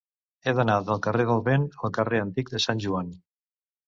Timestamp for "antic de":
2.21-2.63